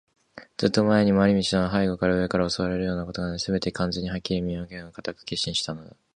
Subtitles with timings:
[0.57, 5.95] ずっと前に、廻り道などして背後や上から襲われるようなことがないように、すべてを完全にはっきり見きわめようと固く決心していたのだった。